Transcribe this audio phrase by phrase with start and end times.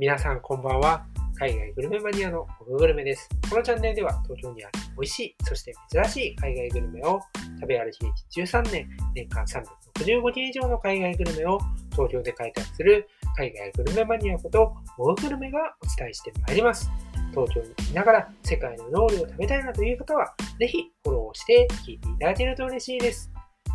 [0.00, 1.04] 皆さんこんばんは。
[1.38, 3.28] 海外グルメマニアのオググルメです。
[3.50, 7.20] このチャンネルでは東京にある美味しい、そして珍しい海外グルメを
[7.60, 11.58] 食べ歩き歴13年、年間365件以上の海外グルメを
[11.92, 13.06] 東京で開拓する
[13.36, 16.90] 海外グルメマニアことオググルメがお伝えしてまいります。
[17.32, 23.30] 東京にいながら世界の料理を食べたいなという方は、ぜひフォローして聞いていただけると嬉しいです。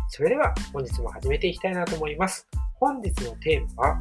[0.08, 2.48] それでは本日も始めていきたいなと思います。
[2.74, 3.98] 本日のテーマは、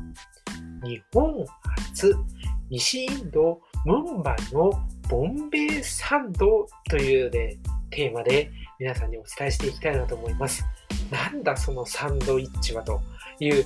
[0.85, 1.45] 日本
[1.89, 2.16] 初
[2.70, 4.71] 西インドムンバイの
[5.09, 7.58] ボンベイサンドというね、
[7.89, 10.66] テーマで皆さんにお伝えしていきたいなと思います。
[11.11, 13.02] なんだそのサンドイッチはと
[13.39, 13.66] いう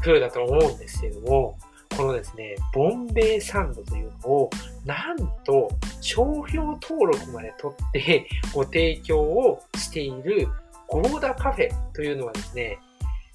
[0.00, 1.58] 風だと思うんですけども、
[1.96, 4.50] このですね、ボンベイサンドというのを、
[4.84, 5.70] なんと
[6.00, 10.48] 商標登録まで取ってご提供をしている
[10.88, 12.78] ゴーダカフェというのはですね、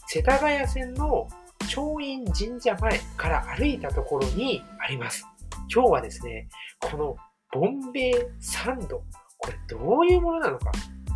[0.08, 1.28] 世田谷線の
[1.70, 5.24] 松陰神社前から歩いたところにあります。
[5.72, 6.48] 今日はですね、
[6.80, 7.16] この
[7.54, 9.04] ボンベイサンド、
[9.38, 10.72] これどういうものなのか、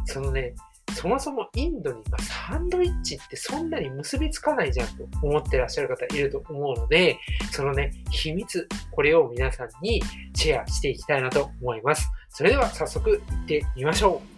[0.05, 0.53] そのね、
[0.93, 7.17] そもそもインドにまサンドイッチってそんなに結びつかないじゃんと思ってらっしゃる方いると思うので、
[7.51, 10.03] そのね、秘密、これを皆さんに
[10.35, 12.07] シェアしていきたいなと思います。
[12.29, 14.32] それでは早速行ってみましょう。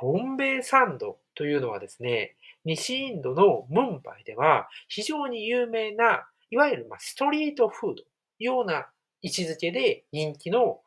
[0.00, 8.02] ボンベイサンドというのはですね、西インドのムンバイでは非常に有名な、いわゆるストリートフード
[8.38, 8.86] ような
[9.22, 10.80] 位置づけで人気の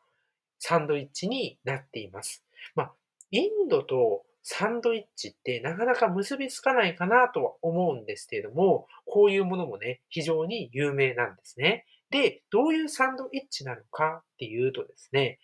[0.58, 2.44] サンドイッチになっています。
[2.74, 2.92] まあ、
[3.30, 11.84] インドとサンドイッチってなかなか結びつかないかなとは思うんですけれども、こういうものもね、非常に有名なんですね。
[12.10, 15.38] で、どういうサンドイッチなのかっていうとですね、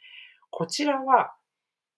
[0.50, 1.32] こちらは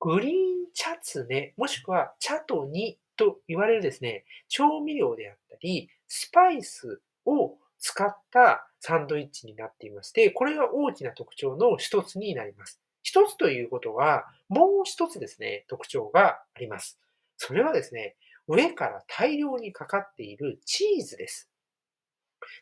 [0.00, 0.34] グリーン
[0.74, 12.80] チャツネ、もしくはチャトニと言われるですね、調味料であったり、スパイスを使ったサンドイッチになっていまして、これが大きな特徴の一つになります。
[13.02, 16.98] 一つということは、もう一つですね、特徴があります。
[17.36, 18.16] それはですね、
[18.48, 21.50] 上から大量にかかっているチーズです。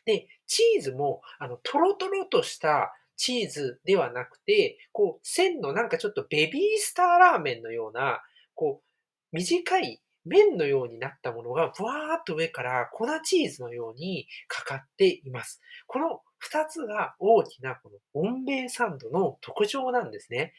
[0.05, 8.21] で、チーズも、あの、トロトロとしたチーズではなくて、こう、線のなんかちょっとベビースターラーメンのような、
[8.55, 15.59] こう、短い麺のようになったものが、ふわーっと上から粉チーズのようにかかっています。
[15.85, 20.53] この二つが大きなこのボンベイサンドの特徴なんですね。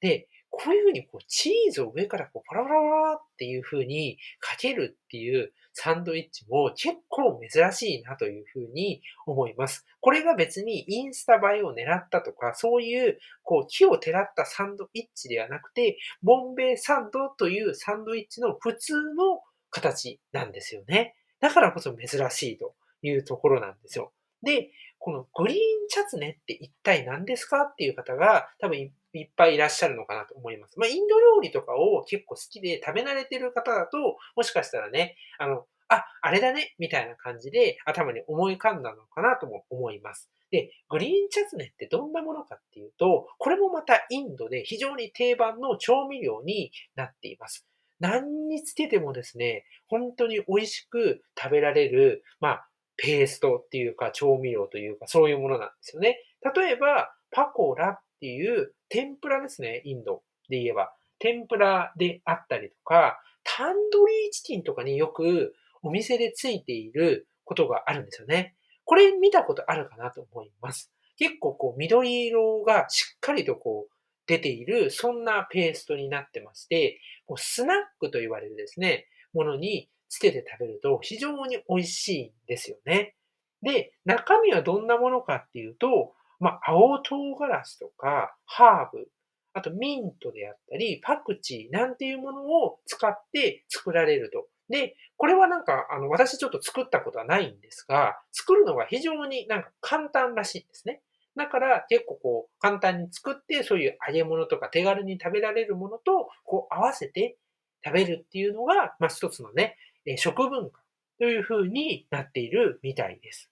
[0.00, 0.28] で、
[0.62, 9.84] こういうふうにこうチーズを上からこうパラパラパラっていうふうにかけるっていうサンドイッチも結構珍しいなというふうに思います。
[10.00, 21.16] これが別にインスタ映えを狙ったとか、そういうこう木をてらったサンドイッチではなくて、ボンベイサンドというサンドイッチの普通の形なんですよね。
[21.40, 24.12] だからこそ珍しいというところなんですよ。
[24.42, 24.70] で、
[25.04, 25.60] このグリーン
[25.90, 30.78] チャツネって一体何ですかっていう方が多分いっぱいいらっしゃるのかなと思います。
[30.78, 33.98] まあ、インド料理とかを結構好きで食べ慣れてる方だと、
[34.34, 40.30] もしかしたらね、あの、あ、あれだね、みたいな感じで頭に思い浮かんだのかなとも思います。
[40.50, 47.66] で、グリーンチャツネってどんなものかっていうと、これもまたインドで非常に定番の調味料になっています。
[48.00, 56.18] 何につけてもですね、本当に美味しく食べられる、まあ、ペーストっていうか調味料というかそういうものなんですよね。
[56.54, 60.94] 例えば、パコラっていう天ぷらですね、インドで言えば。
[61.18, 68.54] 天ぷらであったりとか、タンドリーチキンとかによくお店でついていることがあるんですよね。
[68.84, 70.92] これ見たことあるかなと思います。
[71.16, 73.94] 結構こう緑色がしっかりとこう
[74.26, 77.00] 出ている、そんなペーストになってまして、
[77.36, 83.16] スナックと言われるですね、ものにつけて食べると非常に美味しいんですよね。
[83.62, 89.08] で、中身はどんなものかっていうと、まあ、青唐辛子とか、ハーブ、
[89.54, 94.46] あとミントであったり、パクチーなんていうものを使って作られると。
[94.68, 101.00] で、これはなんか、あの、私ちょっと作ったことはないんですが、作るのが非常になんか簡単らしいんですね。
[101.36, 107.36] だから結構こう簡単に作ってそういう揚げ物とか手軽に食べられるものとこう合わせて
[107.84, 109.76] 食べるっていうのが、まあ一つのね、
[110.16, 110.80] 食文化
[111.18, 113.50] という風になっているみたいです。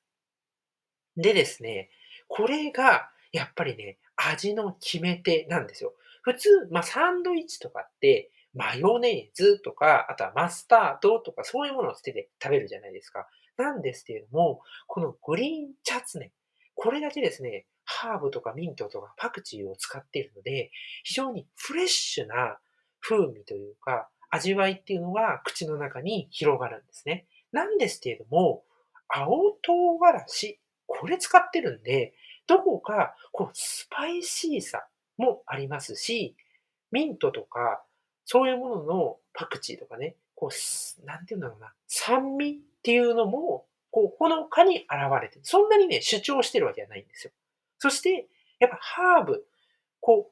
[1.17, 1.91] でですね、
[2.29, 5.95] これがやっぱりね、味の決め手なんですよ。
[6.23, 13.27] 普通、まあ、サンドイッチとかって、マヨネーズとか、あとはマスタードとか、そういうものを捨てて食べるじゃないですか。
[13.57, 16.33] なんですけれども、このグリーンチャツネ、
[16.75, 20.71] これだけですね、ハーブとかミントとかパクチーを使っているので、
[21.03, 22.59] 非常にフレッシュな
[23.01, 27.27] 風味というか、味わいっていうのが口の中に広がるんですね。
[27.53, 28.65] なんですけれども、
[29.09, 32.15] 青唐辛子、これ使ってるんで、
[32.47, 34.87] どこか、こう、スパイシーさ
[35.19, 36.35] もありますし、
[36.91, 37.85] ミントとか、
[38.25, 44.89] そういうもののパクチーとかね、こう、なんていうんだろうな、酸味っていうのも、こう、ほのかに現
[45.21, 45.41] れて。
[45.43, 47.33] そんなにね、主張してるわけじゃないんですよ。
[47.79, 48.27] そして、
[48.59, 49.47] やっぱハーブ、
[50.01, 50.32] こう、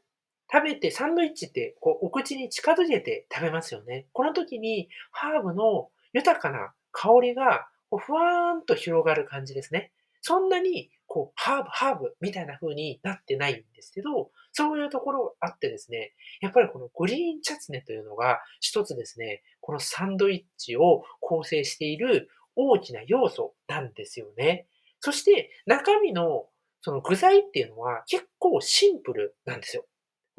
[0.53, 4.07] 食べて、サンドイッチって、こう、お口に近づけて食べますよね。
[4.13, 9.93] この時に、ハーブの豊かな香りが、ふわーんと広がる感じですね。
[10.23, 24.67] そんなに、こう、ハーブ、ハーブみたいな風になってないんですけど、そういうところあってですね、やっぱりこのグリーンチャツネというのが一つですね、このサンドイッチを構成している大きな要素なんですよね。
[25.01, 26.47] そして中身の
[26.83, 29.85] その具材っていうのは結構シンプルなんですよ。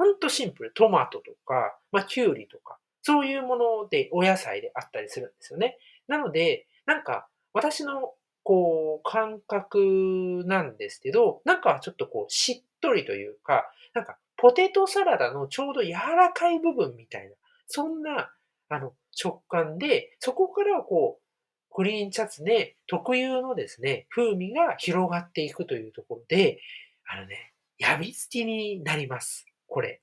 [0.01, 0.73] ほんとシンプル。
[0.73, 5.77] トマトとか、まあ、キュウリとか、そういうものでお野菜であったりするんですよね。
[6.07, 17.35] なので、なんか私のこう感覚なんですけど、なんかちょっとこうしっとりというか、なんかポテトサラダのちょうど柔らかい部分みたいな、
[17.67, 18.31] そんな
[18.69, 26.59] あの食感で、そこからこうグリーンチャツネ特有のですね、風味が広がっていくというところで、
[27.07, 29.50] あのね、やみつきになります。
[29.71, 30.01] これ。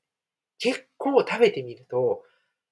[0.58, 2.24] 結構食べてみると、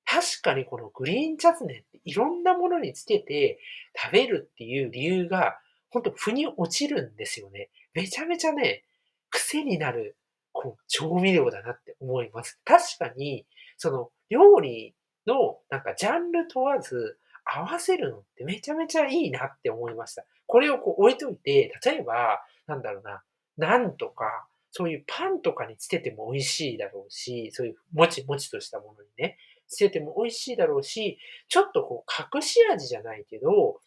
[0.07, 3.59] 確かにこのグリーンチャツネっていろんなものにつけて
[3.95, 5.59] 食べるっていう理由が、
[5.91, 7.69] ほんと腑に落ちるんですよね。
[7.93, 8.83] めちゃめちゃね、
[9.31, 10.17] 癖になる
[10.53, 12.59] こう調味料だなって思います。
[12.65, 13.47] 確かに、
[13.77, 14.95] その料理
[15.27, 20.25] のなんかジャンル問わず、合わせるのってめちゃめちゃいいなって思いました。
[20.47, 23.23] これをこう置いといて、例えば、なんだろうな、
[23.59, 29.39] なんとか、そういうパンとかにつけても美味しいだろうし、そういうもちもちとしたものにね、
[29.69, 31.19] つけても美味しいだろうし、
[31.49, 33.81] ちょっとこう隠し味じゃないけど、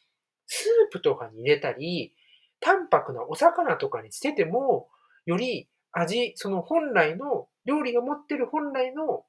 [0.48, 2.16] スープとかに入れたり、
[2.60, 4.88] 淡白なお魚とかにつけても、
[5.28, 9.26] より味、その本来の、料理が持ってる本来の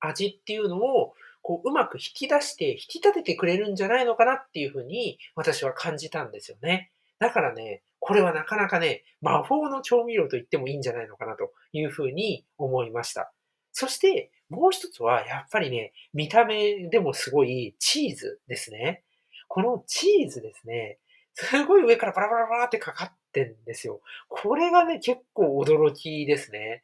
[0.00, 6.90] 味っていうのをこう、うまく引き出して、引き立ててくれるんじゃないのかなっていうふうに、私は感じたんですよね。
[7.18, 13.34] だからね、これはなかなかね、魔法の調味料と言ってもいいんじゃないのかなというふうに思いました。
[13.70, 19.02] そして、もう一つは、やっぱりね、見た目でもすごいチーズですね。
[19.46, 20.98] このチーズですね、
[21.34, 24.00] すごい上からパラパラパラってかかってんですよ。
[24.28, 26.82] これがね、結構驚きですね。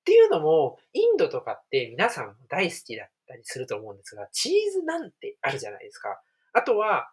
[0.00, 6.20] っていうのも、インドとかって皆さん大好きだったりすると思うんですが、チーズなんてあるじゃないですか。
[6.52, 7.10] あとは、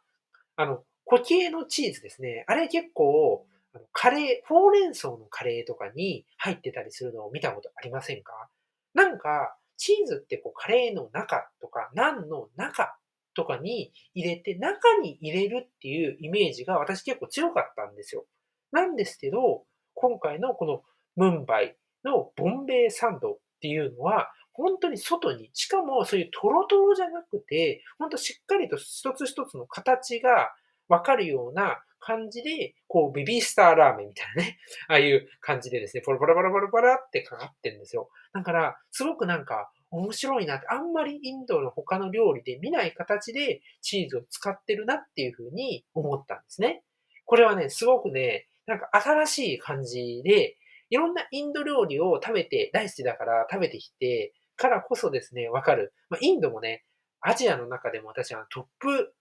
[0.57, 2.45] あの、固形のチーズですね。
[2.47, 3.45] あれ結構、
[3.91, 8.49] カレー、ほうれん草のカレーとかに入ってたりするのを見たことありませんか？
[8.93, 12.97] なんか、チーズってこうカレーの中とか、ナンの中
[13.35, 18.25] とかに入れて、中に入れるっていうイメージが私結構強かったんですよ。
[18.71, 20.83] なんですけど、今回のこの
[21.17, 21.75] ムンバイ
[22.05, 30.53] のボンベイサンドっていうのは、本当に外に、しかもそういうトロトロじゃなくて、本当しっかりと一つ一つの形が
[30.87, 38.09] わかるような感じで、こう、ベビースターラーメンみたいなね、 ああいう感じでですね、ポロポロポロポロポロってかかってんですよ。
[38.33, 46.83] だから、すごくなんか面白いなって、あんまりインドの他の料理で見ない形でチーズを使ってるなっていうふうに思ったんですね。
[47.25, 50.57] これはね、すごくね、なんか新しい感じで、
[50.91, 55.93] いろんなインド料理を食べて、大好きだから食べてきて、からこそですね、わかる。
[56.09, 56.85] まあ、インドもね、
[57.19, 59.14] アジアの中でも私はトップ、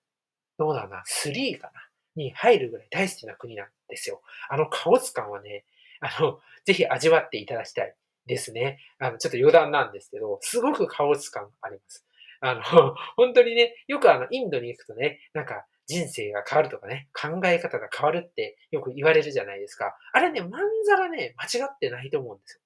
[0.59, 1.73] どうだろうな、3かな
[2.17, 4.23] に入るぐらい大好きな国なんですよ。
[4.49, 5.65] あのカオス感はね、
[6.01, 7.95] あの、ぜひ味わっていただきたい
[8.27, 8.79] ですね。
[8.99, 12.07] あの、ちょっと余談なんですけど、すごくカオス感あります。
[12.41, 12.63] あの、
[13.17, 19.95] 本当にね、よくあの、インドに行くとね、なんか、人生が変わるとかね、考え方が変わるってよく言われるじゃないですか。
[20.13, 22.61] あれね、まんざらね、間違ってないと思うんですよ。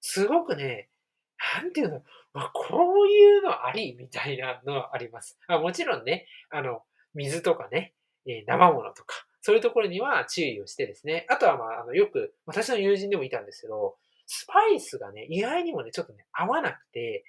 [0.00, 0.88] すごくね、
[1.56, 5.38] なんていうの、まあこういうのありみたいなのはあります。
[5.48, 6.84] あもちろんね、あの、
[7.16, 7.94] 水とかね、
[8.26, 11.26] え、生物とか、そういうところには注意をしてですね。
[11.28, 13.96] あとは、まあ、あの、よく、私の友人でもいたんですけど、
[14.26, 17.24] スパイスがね、意外にもね、ちょっとね、合わなくて、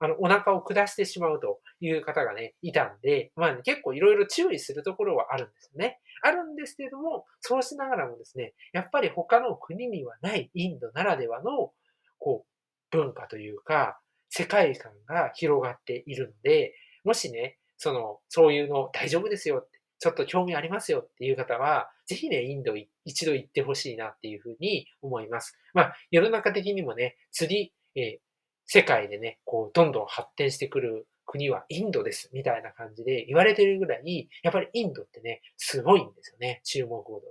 [0.00, 6.00] あの、お腹を下してしまうという方がね、いたんで、まあ、ね、結構いろいろ注意するところはあるんですよね。
[6.22, 11.72] あるんですけども、そうしながらもですね、やっぱり他の国にはないインドならではの、
[12.18, 25.58] こう、文化というか、世界観が広がっているので、もしね、その、そういうの大丈夫ですよって、ちょっと興味ありますよっていう方は、ぜひね、インド一度行ってほしいなっていうふうに思います。
[25.74, 28.28] まあ、世の中的にもね、釣り、えー
[28.70, 37.22] 世界でね、こう、どんどん発展してくる国はインドです、みたいな感じで言われてるぐらい、やっぱりインドってね、すごいんですよね、注目度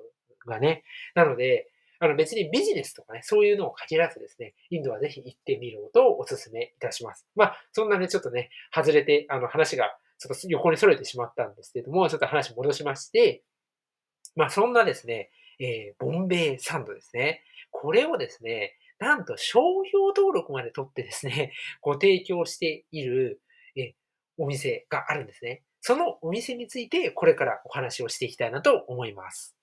[0.47, 0.83] がね。
[1.13, 7.27] なので、あの別にビジネスとかね、そういうのを限らずですね、インドはぜひ行ってみることをお勧めいたします。
[7.35, 13.43] まあ、そんなね、ちょっとね、外れて、あの話がちょっと横に逸れてしまったんですけれども、ちょっと話戻しまして、
[14.35, 17.43] まあ、そんなですね、えー、ボンベイサンドですね。
[17.71, 23.41] これをですね、なんと商標登録まで取ってですね、 ご提供している、
[23.75, 23.93] え
[24.37, 25.63] お店があるんですね。
[25.81, 29.55] そのお店についてこれからお話をしていきたいなと思います。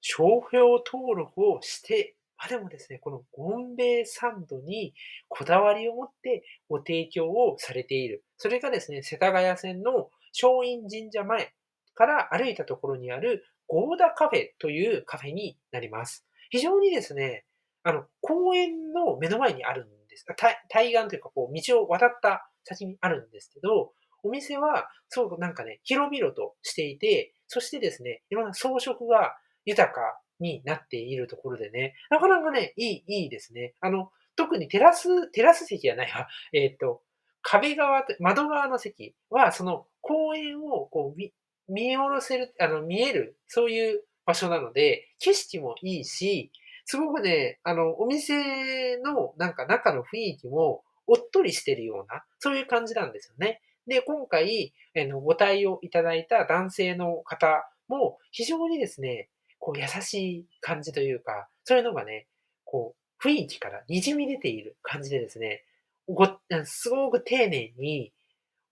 [0.00, 4.94] 商標登録をして、まあ、でもですね、このゴンベイサンドに
[5.28, 8.22] こだわりを持ってご提供をされている。
[8.44, 11.54] それがですね、世田谷線の松陰神社前
[11.94, 16.26] から歩いたところにあるゴーダカフェというカフェになります。
[16.50, 17.46] 非常にですね、
[17.84, 20.26] あの、公園の目の前にあるんです。
[20.68, 33.72] 対岸というか、こう、道を渡った先にあるんですけど、お店は、そう、なんかね、広々としていて、そしてですね、いろんな装飾が豊かになっているところでね、なかなかね、いい、いいですね。
[33.80, 36.28] あの、特にテラス、テラス席じゃないわ。
[36.52, 37.00] えっ、と、
[37.44, 41.32] 壁側、窓側の席は、その公園をこう見、
[41.68, 46.50] 見下ろせる、あの、見える、そういう場所なので、景色もいいし、
[46.86, 53.60] すごくね、あの、お店のなんか中の雰囲気もおっとりしてるような、そういう感じなんですよね。
[53.86, 62.26] で、今回、あの、ご対応いただいた男性の方も非常にですね、こう優しい感じというか、そういうのがね、
[62.64, 65.64] こう、雰囲気から滲み出ている感じでですね、
[66.08, 66.26] ご、
[66.64, 68.12] すごく丁寧に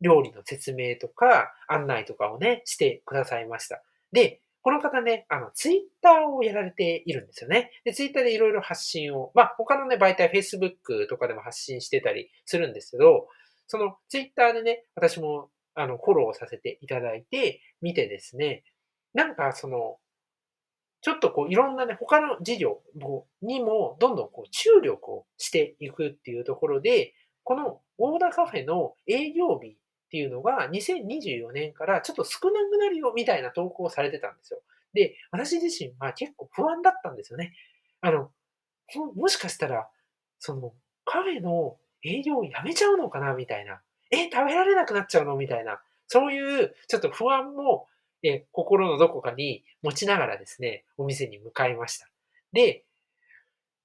[0.00, 3.82] 料理の説明とか案内とかをね、してくださいました。
[4.12, 7.72] で、この方ね、あの、ツイッターをやられているんですよね。
[7.84, 13.26] で、ツイッターでいろいろ発信を、まあ、他のね、媒体、Facebook とかでも発信してたりするんですけど、
[13.66, 18.62] そのツイッターでね、私も、あの、フォローさせていただいて、見てですね、
[19.14, 19.96] なんかその、
[21.00, 22.80] ちょっとこういろんなね、他の事業
[23.42, 27.12] にもどんどんこう注力をしていくっていうところで、
[27.44, 29.74] このオーダーカフェの営業日っ
[30.10, 34.60] ていうのが2024年からちょっと少なくなるよみたいな投稿をされてたんですよ。
[34.94, 37.54] で、私自身は結構不安だったんですよね。
[38.00, 38.30] あの、
[39.16, 39.88] もしかしたら、
[40.38, 40.72] その
[41.04, 43.80] カフェの営業をやめちゃうのかなみたいな。
[44.10, 45.80] え、食べられなくなっちゃうのみたいな。
[46.08, 47.86] そういうちょっと不安も
[48.22, 52.08] え心のどこかに持ちながらですね、お店に向かいました。
[52.52, 52.84] で、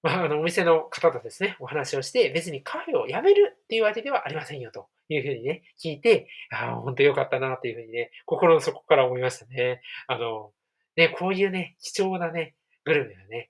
[0.08, 9.82] まあ、あの、お店の方とですね、お話をして、別にカフェを辞めるっていうわけではありませんよ、というふうにね、聞いて、ああ、本当良かったな、というふうにね、心の底から思いましたね。
[10.08, 10.54] あの、
[10.96, 13.50] ね、こういうね、貴重なね、グルメをね、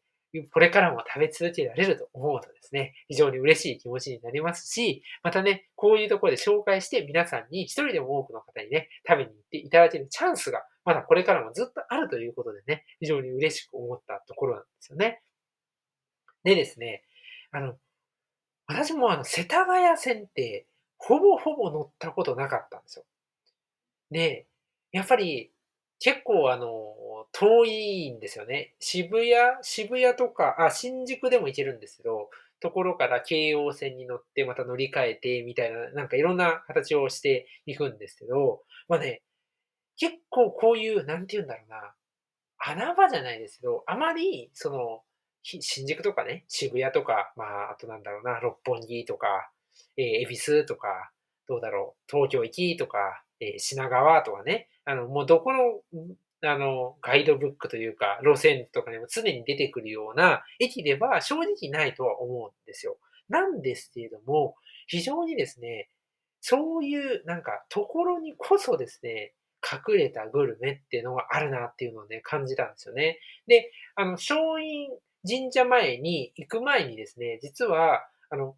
[0.51, 15.21] これからも食べ続けられると思うとですね、非常に嬉しい気持ちになりますし、またね、こういうところで紹介して皆さんに一人でも多くの方にね、食べに行っていただけるチャンスがまだこれからもずっとあるということでね、非常に嬉しく思ったところなんですよね。
[16.47, 17.03] でですね、
[17.51, 17.75] あの、
[18.67, 23.05] 私もあの、世田谷線って、ほぼほぼ乗ったことなかったんですよ。
[24.11, 24.47] で、
[24.91, 25.51] やっぱり、
[25.99, 26.95] 結構あの、
[27.31, 28.75] 遠いんですよね。
[28.79, 39.21] 渋谷、渋谷とか、あ、新宿でも行けるんですけど、ところから京王線に乗ってまた乗り換えてみたいな、なんかいろんな形をしていくんですけど、まあね、
[39.97, 41.93] 結構こういう、なんて言うんだろうな、
[42.59, 45.03] 穴場じゃないですけど、あまり、その、
[45.61, 49.49] 新宿とかね、渋谷とか、まあ、あとなんだろうな、六本木とか、
[49.95, 51.11] えー、恵比寿とか、
[51.47, 55.81] どうだろう、東京駅とか、えー、品川とかね、あの、もうどこの、
[56.43, 62.97] あの、ガイドブックというか、路線とかにも常に出てくるような駅では正直ないとは思うんですよ。
[63.29, 64.55] なんですけれども、
[64.87, 65.89] 非常にですね、
[66.41, 73.19] そういうなんかところにこそですね、隠れたグルメっていうのがあるなっていうのをね、感じたんですよね。
[73.47, 74.89] で、あの、松陰
[75.27, 78.55] 神社前に行く前にですね、実は、あの、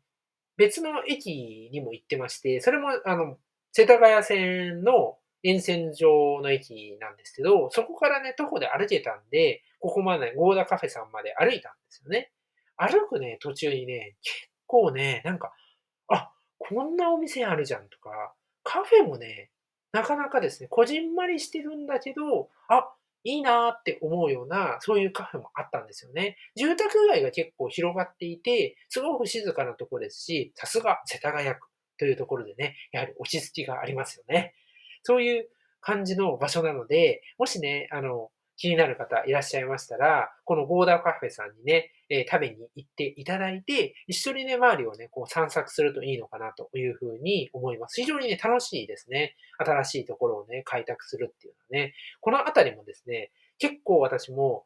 [0.57, 3.37] 別の駅にも行ってまして、それも、あの、
[3.71, 12.31] 世田谷線の沿線上の駅なんですけど、そこからね、徒歩で歩けたんで、ここまで、ゴーダカフェさんまで歩いたんですよね。
[12.75, 14.35] 歩くね、途中にね、結
[14.67, 15.53] 構ね、なんか、
[16.07, 18.33] あ、こんなお店あるじゃんとか、
[18.63, 19.51] カフェもね、
[19.91, 26.37] なかなかですね、こじんまりしてるんだけど、あ、いいなって思うような、そういうカフェもあったんですよね。
[26.55, 31.59] 住宅街が結構広がっていて、すごく静かなとこですし、さすが世田谷区
[31.97, 34.53] というところでね、やはり落ち着きがありますよね。
[35.03, 35.49] そういう
[35.81, 48.01] 感じの場所なので、もしね、あの、気になる方いらっしゃいましたら、このゴーダーカフェさんにね、えー、食べに行っていただいて、一緒にね、周りをね、こう散策するといいのかなというふうに思います。
[48.01, 49.37] 非常にね、楽しいですね。
[49.59, 51.93] 新しいところをね、開拓するっていうのはね。
[52.19, 54.65] このあたりもですね、結構私も、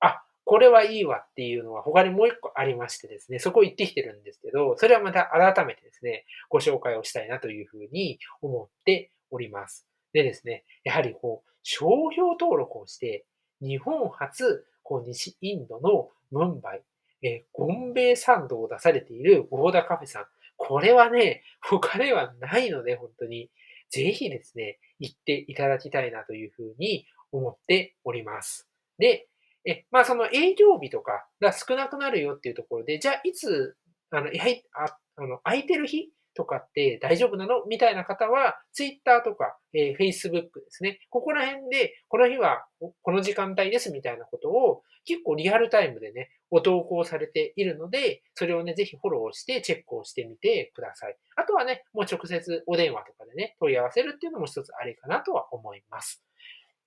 [0.00, 9.86] あ、これはいいわっていうのは他にもう一個ありましてですね、そこ行ってきてるんですけど、それはまた改めてですね、ご紹介をしたいなというふうに思っております。
[10.14, 13.24] でですね、やはりこう、商標登録をして、
[13.64, 16.82] 日本初、こう、西インドのムンバイ、
[17.22, 20.24] えー、ゴンベイサンドを出されているゴーダカフェさん。
[20.56, 23.50] これはね、他ではないので、本当に、
[23.90, 28.68] ぜひですね、行っていただきたいなというふうに思っております。
[28.98, 29.28] で、
[29.64, 33.76] え、まあその営業日とかが少なくなるよっていうところで、じゃあいつ、
[34.10, 34.44] あの、や
[34.74, 37.64] ああの空いてる日とかって大丈夫なの？
[37.66, 40.98] みたいな方は、Twitter とか、えー、Facebook ですね。
[41.10, 42.64] ここら辺で、この日は
[43.02, 51.16] この時間帯ですみたいなことを結構リアルタイムでね、ご投稿されているので、それをね、ぜひフォローしてチェックをしてみてください。
[51.36, 56.24] あとはね、もう直接お電話とかでね、問い合わせるっていうのも一つありかなとは思います。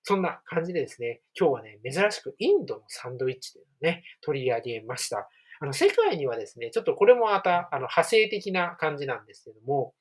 [0.04, 5.28] そんな感じでですね、今日はね、珍しくインドのサンドイッチというのをね、取り上げました。
[5.60, 9.94] あの、世界にはですね、ちょっとこれもまた、あの、派生的な感じなんですけども、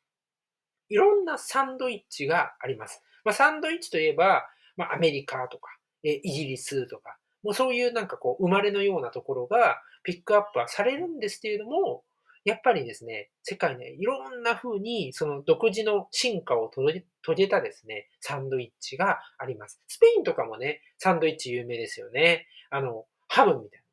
[0.89, 3.03] いろんなサンドイッチがあります。
[3.25, 4.47] まあ、サンドイッチといえば、
[4.77, 5.71] まあ、アメリカとか、
[6.05, 12.05] え、イギリスとか、もうそういうなんかこう、生まれのようなところがピックアップはされるんですけれども、
[12.47, 19.83] やっぱりですね、世界ね、いろんな風に、その独自の進化を遂げたですね、サンドイッチがあります。
[19.89, 22.47] スペインとかもね、サンドイッチ有名ですよね。
[22.71, 23.86] あの、ハムみたいな、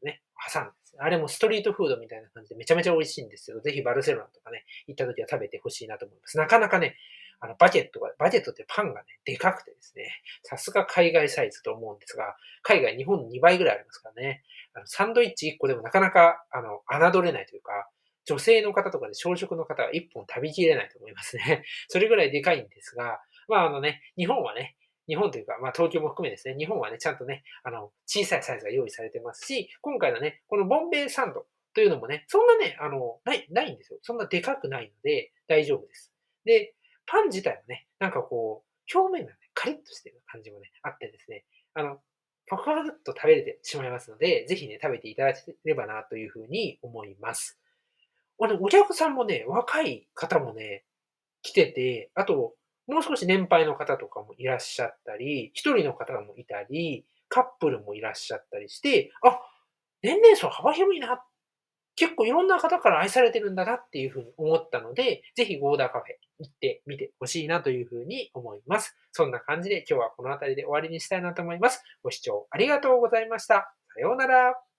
[0.52, 3.60] 挟んであれもストリートフードみたいな感じでめちゃめちゃ美味しいんですよ。
[3.62, 6.38] ぜひバルセロナとかね、行った時は食べてほしいなと思います。
[6.38, 6.96] なかなかね、
[7.40, 10.06] あの、バゲットが、バゲットってパンがね、でかくてですね、
[10.44, 17.90] さすが海外サイズと思うんですが、海外日本2倍ぐらいありますからね、あのサンドイッチ1個でもなかなか、あの、侮れないというか、
[18.26, 21.64] 女性の方とかで朝食の方は1本食べきれないと思いますね。
[21.90, 34.00] それぐらいでかいんですが、まああのね、日本はね、日本というか、まあ東京も含めですね、日本はね、ちゃんとね、あの、小さいサイズが用意されてますし、今回のね、このボンベイサンドというのもね、そんなね、あの、ない、ないんですよ。
[34.02, 36.14] そんなでかくないので大丈夫です。
[36.46, 42.00] で、パン自体はね、なんかこう、表面がね、カリッとしてる感じもね、あってですね、あの、
[42.48, 47.60] パクパクっと食べれてしまいますので、ぜひね、食べていただければなというふうに思います。
[48.38, 50.84] お客さんもね、若い方もね、
[51.42, 52.56] 来てて、あと、
[52.88, 59.40] もう少し年配の方とかもいらっしゃったり、一人の方もいたり、カップルもいらっしゃったりして、あ、
[60.02, 61.24] 年齢層幅広いな。
[61.96, 68.96] 結構いろんな方から愛されてるんだなっていうふうに思ったので、ぜひゴーダーカフェ行ってみてほしいなというふうに思います。
[69.12, 71.84] そんな感じで今日はこの辺りで終わりにしたいなと思います。
[72.04, 73.74] ご視聴ありがとうございました。
[73.94, 74.73] さようなら。